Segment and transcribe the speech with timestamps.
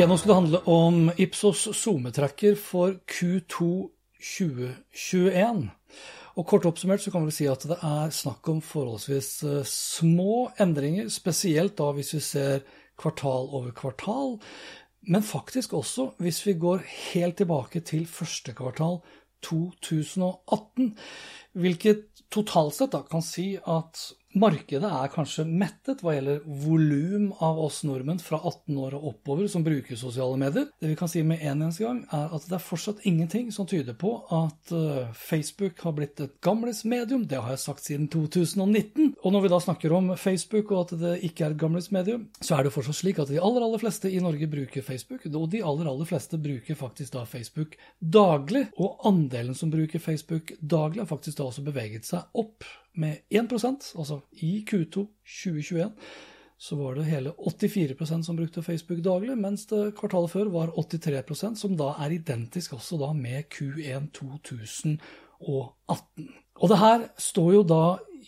[0.00, 3.66] Ok, nå skal det handle om Ipsos SoMe-tracker for Q2
[4.16, 5.58] 2021.
[6.40, 10.46] Og Kort oppsummert så kan vi si at det er snakk om forholdsvis eh, små
[10.64, 12.64] endringer, spesielt da hvis vi ser
[12.96, 14.38] kvartal over kvartal,
[15.04, 16.80] men faktisk også hvis vi går
[17.12, 19.02] helt tilbake til første kvartal
[19.44, 20.94] 2018,
[21.60, 24.06] hvilket totalt sett da kan si at
[24.38, 29.48] Markedet er kanskje mettet hva gjelder volum av oss nordmenn fra 18 år og oppover
[29.50, 30.68] som bruker sosiale medier.
[30.78, 33.66] Det vi kan si med en eneste gang, er at det er fortsatt ingenting som
[33.66, 37.24] tyder på at uh, Facebook har blitt et gamles medium.
[37.26, 39.16] Det har jeg sagt siden 2019.
[39.18, 42.28] Og når vi da snakker om Facebook og at det ikke er et gamles medium,
[42.38, 45.26] så er det fortsatt slik at de aller, aller fleste i Norge bruker Facebook.
[45.26, 48.68] Og de aller, aller fleste bruker faktisk da Facebook daglig.
[48.78, 52.62] Og andelen som bruker Facebook daglig, har faktisk da også beveget seg opp
[52.98, 55.92] med 1% altså i Q2 2021
[56.60, 61.56] så var det hele 84% som brukte Facebook daglig, mens det kvartalet før var 83%
[61.56, 66.28] som da er identisk også da med Q1 2018.
[66.60, 67.84] Og det her står jo da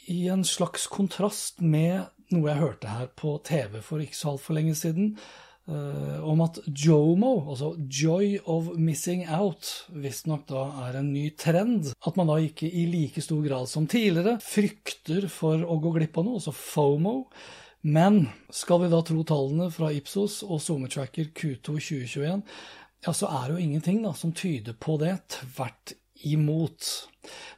[0.08, 4.56] i en slags kontrast med noe jeg hørte her på TV for ikke så altfor
[4.56, 5.12] lenge siden,
[5.66, 11.92] om at jomo, altså joy of missing out, visstnok da er en ny trend.
[12.02, 16.18] At man da ikke i like stor grad som tidligere frykter for å gå glipp
[16.18, 17.16] av noe, altså FOMO.
[17.82, 22.44] Men skal vi da tro tallene fra Ipsos og SoMeTracker Q2 2021,
[23.02, 25.16] ja, så er det jo ingenting da som tyder på det.
[25.34, 26.90] Tvert imot.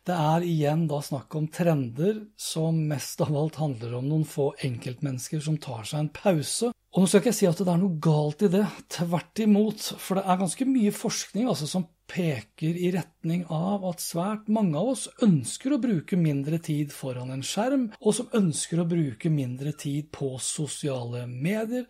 [0.05, 4.51] Det er igjen da snakk om trender som mest av alt handler om noen få
[4.65, 7.81] enkeltmennesker som tar seg en pause og nå skal ikke jeg si at det er
[7.81, 8.63] noe galt i det,
[8.95, 9.89] tvert imot.
[9.99, 14.79] For det er ganske mye forskning altså, som peker i retning av at svært mange
[14.79, 19.33] av oss ønsker å bruke mindre tid foran en skjerm, og som ønsker å bruke
[19.33, 21.89] mindre tid på sosiale medier,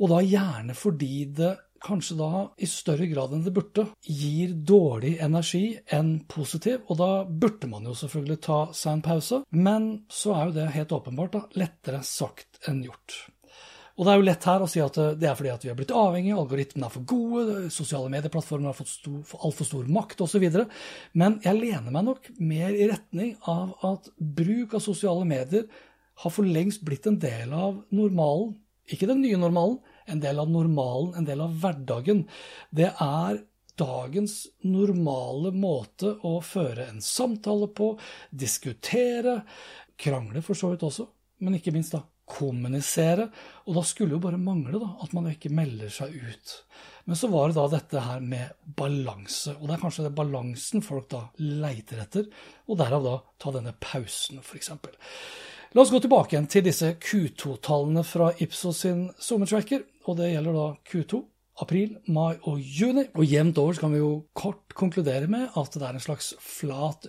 [0.00, 1.52] og da gjerne fordi det
[1.86, 7.10] kanskje da i større grad enn det burde, gir dårlig energi enn positiv, og da
[7.28, 11.36] burde man jo selvfølgelig ta seg en pause, men så er jo det helt åpenbart
[11.36, 13.26] da, lettere sagt enn gjort.
[13.96, 15.76] Og det er jo lett her å si at det er fordi at vi har
[15.78, 20.44] blitt avhengige, algoritmene er for gode, sosiale medieplattformer har fått stor, altfor stor makt osv.
[21.16, 25.64] Men jeg lener meg nok mer i retning av at bruk av sosiale medier
[26.20, 28.54] har for lengst blitt en del av normalen.
[28.92, 32.26] Ikke den nye normalen, en del av normalen, en del av hverdagen.
[32.68, 33.40] Det er
[33.80, 37.94] dagens normale måte å føre en samtale på,
[38.28, 39.40] diskutere,
[39.96, 41.08] krangle for så vidt også,
[41.40, 43.28] men ikke minst da kommunisere.
[43.66, 46.54] Og da skulle jo bare mangle da, at man ikke melder seg ut.
[47.06, 49.54] Men så var det da dette her med balanse.
[49.60, 52.26] Og det er kanskje det balansen folk da leiter etter,
[52.66, 54.72] og derav da ta denne pausen, f.eks.
[55.74, 59.82] La oss gå tilbake igjen til disse Q2-tallene fra Ipsos sin sommertracker.
[60.06, 61.20] Og det gjelder da Q2,
[61.62, 63.04] april, mai og juni.
[63.14, 67.08] Og jevnt over kan vi jo kort konkludere med at det er en slags flat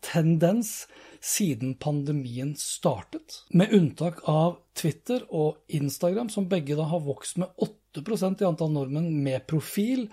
[0.00, 0.88] brukstendens
[1.20, 3.44] siden pandemien startet.
[3.50, 7.48] Med unntak av Twitter og Instagram, som begge da har vokst med
[7.94, 10.08] 8% i antall nordmenn med profil.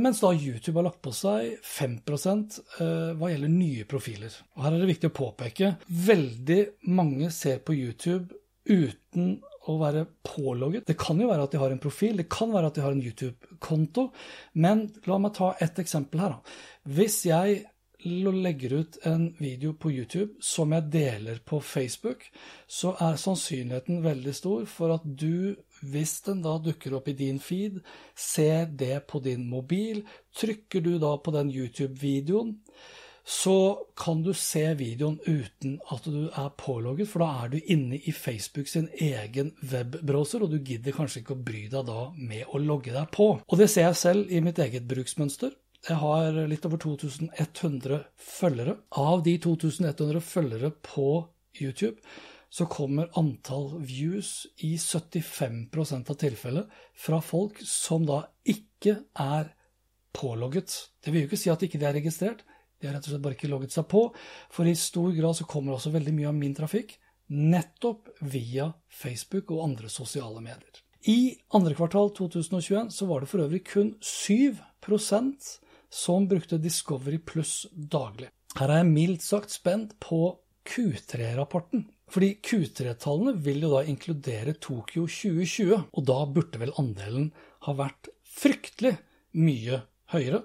[0.00, 4.32] Mens da YouTube har lagt på seg 5 eh, hva gjelder nye profiler.
[4.56, 8.32] Og Her er det viktig å påpeke veldig mange ser på YouTube
[8.64, 10.86] uten å være pålogget.
[10.88, 12.96] Det kan jo være at de har en profil, det kan være at de har
[12.96, 14.08] en YouTube-konto.
[14.58, 16.40] Men la meg ta et eksempel her.
[16.82, 17.62] Hvis jeg
[18.04, 22.24] legger ut en video på YouTube som jeg deler på Facebook,
[22.66, 27.38] så er sannsynligheten veldig stor for at du, hvis den da dukker opp i din
[27.42, 27.78] feed,
[28.14, 30.02] ser det på din mobil.
[30.34, 32.56] Trykker du da på den YouTube-videoen,
[33.24, 38.00] så kan du se videoen uten at du er pålogget, for da er du inne
[38.02, 42.50] i Facebook sin egen webbrowser, og du gidder kanskje ikke å bry deg da med
[42.50, 43.28] å logge deg på.
[43.46, 45.54] Og det ser jeg selv i mitt eget bruksmønster.
[45.82, 48.76] Jeg har litt over 2100 følgere.
[48.94, 51.06] Av de 2100 følgere på
[51.58, 51.98] YouTube,
[52.52, 59.50] så kommer antall views i 75% av tilfellet fra folk som da ikke er
[60.14, 60.76] pålogget.
[61.02, 62.44] Det vil jo ikke si at ikke er registrert,
[62.78, 64.04] de har rett og slett bare ikke logget seg på.
[64.54, 66.96] For i stor grad så kommer også veldig mye av min trafikk
[67.32, 70.82] nettopp via Facebook og andre sosiale medier.
[71.08, 74.58] I andre kvartal 2021 så var det for øvrig kun 7
[75.92, 78.30] som brukte Discovery Pluss daglig.
[78.56, 80.24] Her er jeg mildt sagt spent på
[80.68, 81.86] Q3-rapporten.
[82.12, 87.30] Fordi Q3-tallene vil jo da inkludere Tokyo 2020, og da burde vel andelen
[87.64, 88.98] ha vært fryktelig
[89.40, 89.80] mye
[90.12, 90.42] høyere.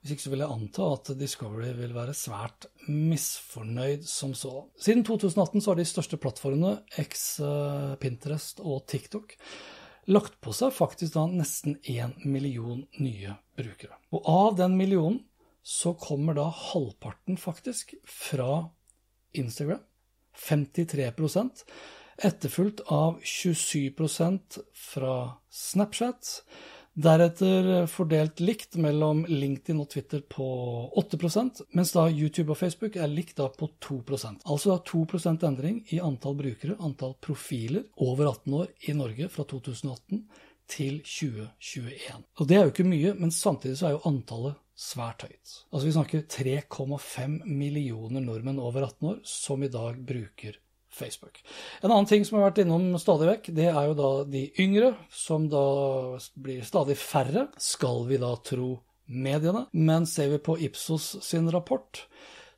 [0.00, 4.66] Hvis ikke så vil jeg anta at Discovery vil være svært misfornøyd som så.
[4.76, 9.32] Siden 2018 så har de største plattformene, X, eh, Pinterest og TikTok,
[10.10, 13.96] lagt på seg faktisk da nesten én million nye brukere.
[14.12, 15.22] Og av den millionen
[15.64, 18.66] så kommer da halvparten faktisk fra
[19.32, 19.80] Instagram.
[20.34, 21.64] 53%
[22.16, 25.16] etterfulgt av 27% fra
[25.50, 26.44] Snapchat.
[26.94, 30.46] Deretter fordelt likt mellom LinkedIn og Twitter på
[31.00, 33.96] 8% mens da YouTube og Facebook er likt da på 2
[34.44, 39.42] Altså da 2% endring i antall brukere, antall profiler over 18 år i Norge fra
[39.42, 40.22] 2018
[40.70, 42.22] til 2021.
[42.38, 45.54] Og det er jo ikke mye, men samtidig så er jo antallet svært høyt.
[45.72, 50.62] Altså vi snakker 3,5 millioner nordmenn over 18 år som i dag bruker
[50.94, 51.40] Facebook.
[51.82, 54.94] En annen ting som har vært innom stadig vekk, det er jo da de yngre,
[55.10, 55.64] som da
[56.38, 58.76] blir stadig færre, skal vi da tro
[59.10, 59.66] mediene.
[59.72, 62.06] Men ser vi på Ipsos sin rapport,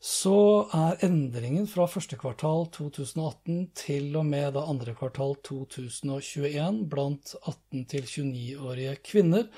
[0.03, 7.35] så er endringen fra første kvartal 2018 til og med da andre kvartal 2021 blant
[7.41, 9.49] 18 til 29-årige kvinner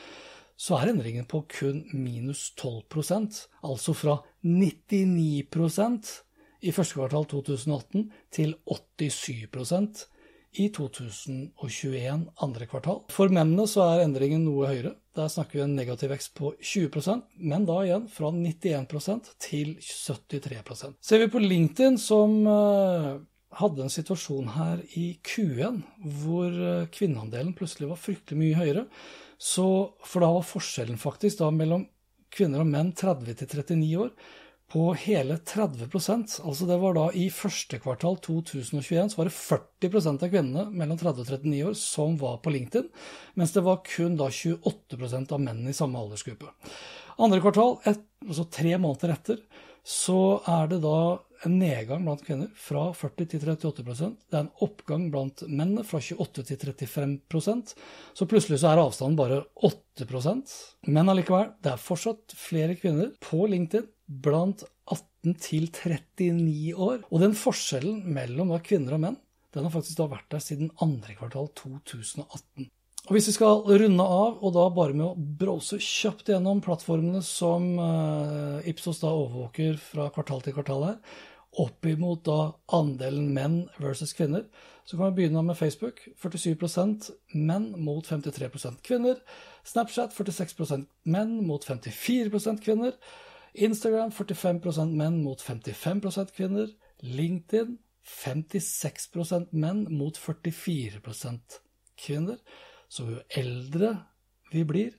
[0.58, 5.44] så er endringen på kun minus 12% altså fra 99
[6.60, 10.06] i første kvartal 2018 til 87%
[10.58, 13.02] i 2021 andre kvartal.
[13.12, 14.94] For mennene så er endringen noe høyere.
[15.18, 20.98] Der snakker vi en negativ vekst på 20% men da igjen fra 91% til 73%
[21.04, 23.18] Ser vi på LinkedIn, som eh,
[23.58, 25.82] hadde en situasjon her i Q1
[26.22, 28.86] hvor eh, kvinneandelen plutselig var fryktelig mye høyere,
[29.38, 29.68] så,
[30.06, 31.86] for da var forskjellen faktisk da mellom
[32.34, 34.14] kvinner og menn 30 til 39 år
[34.72, 40.24] på hele 30% Altså det var da i første kvartal 2021 så var det 40%
[40.26, 42.90] av kvinnene mellom 30 og 39 år som var på LinkedIn,
[43.40, 46.52] mens det var kun da 28% av mennene i samme aldersgruppe.
[47.18, 49.40] Andre kvartal, et, altså tre måneder etter,
[49.88, 50.98] så er det da
[51.46, 56.00] en nedgang blant kvinner fra 40 til 38% Det er en oppgang blant mennene fra
[56.02, 57.54] 28 til 35
[58.18, 60.56] Så plutselig så er avstanden bare 8%
[60.90, 67.04] Men allikevel, det er fortsatt flere kvinner på LinkedIn blant 18 til 39 år.
[67.12, 69.18] Og den forskjellen mellom kvinner og menn
[69.56, 72.68] den har faktisk da vært der siden andre kvartal 2018.
[73.08, 77.22] Og Hvis vi skal runde av, og da bare med å browse kjapt gjennom plattformene
[77.24, 80.98] som uh, Ipsos da overvåker fra kvartal til kvartal her,
[81.58, 81.88] opp
[82.28, 82.40] da
[82.76, 84.44] andelen menn versus kvinner,
[84.84, 86.04] så kan vi begynne med Facebook.
[86.20, 89.16] 47% menn mot 53% kvinner.
[89.64, 92.94] Snapchat 46% menn mot 54% kvinner.
[93.54, 96.72] Instagram 45% menn mot 55% kvinner.
[97.00, 97.78] LinkedIn
[98.08, 101.60] 56% menn mot 44%
[101.98, 102.38] kvinner.
[102.88, 103.92] Så jo eldre
[104.52, 104.94] vi blir,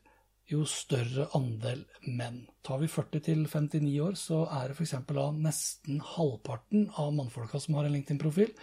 [0.50, 2.44] jo større andel menn.
[2.66, 4.96] Tar vi 40 til 59 år, så er det f.eks.
[5.38, 8.54] nesten halvparten av mannfolka som har en LinkedIn-profil,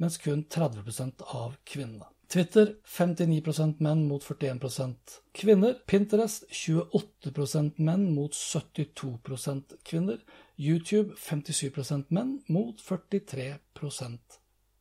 [0.00, 2.08] mens kun 30% av kvinnene.
[2.28, 5.76] Twitter 59% menn mot 41% kvinner.
[5.86, 10.18] Pinterest 28% menn mot 72% kvinner.
[10.58, 13.54] YouTube 57% menn mot 43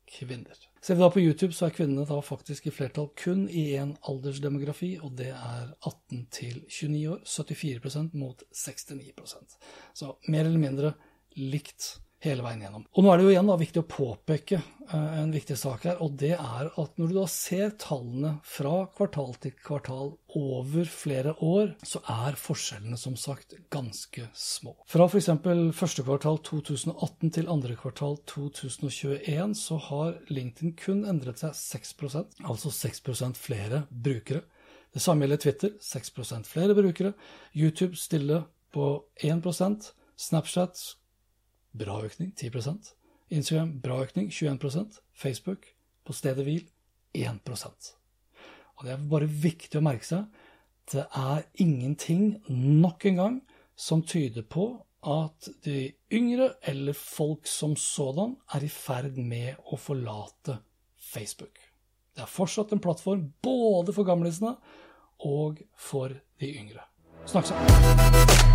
[0.05, 0.57] kvinner.
[0.81, 3.95] Ser vi da på YouTube, så er kvinnene da faktisk i flertall kun i én
[4.05, 7.23] aldersdemografi, og det er 18 til 29 år.
[7.25, 9.57] 74% mot 69%
[9.93, 10.93] Så mer eller mindre
[11.35, 12.85] likt hele veien gjennom.
[12.95, 15.99] Og nå er det jo igjen da viktig å påpeke uh, en viktig sak her,
[16.03, 21.35] og det er at når du da ser tallene fra kvartal til kvartal over flere
[21.45, 24.75] år, så er forskjellene som sagt ganske små.
[24.91, 25.31] Fra f.eks.
[25.77, 32.73] første kvartal 2018 til andre kvartal 2021 så har LinkedIn kun endret seg 6% altså
[32.73, 34.43] 6% flere brukere.
[34.95, 37.11] Det samme gjelder Twitter, 6% flere brukere.
[37.53, 40.79] YouTube stille på 1% Snapchat
[41.77, 42.93] bra økning, 10%
[43.33, 45.65] Instagram, bra økning, 21% Facebook,
[46.05, 46.65] på stedet hvil,
[47.15, 47.93] 1%
[48.77, 50.25] Og det er bare viktig å merke seg.
[50.91, 53.37] Det er ingenting, nok en gang,
[53.75, 54.67] som tyder på
[55.05, 60.59] at de yngre, eller folk som sådan, er i ferd med å forlate
[60.97, 61.57] Facebook.
[62.15, 64.55] Det er fortsatt en plattform både for gamlisene
[65.25, 66.85] og for de yngre.
[67.25, 68.54] Snakkes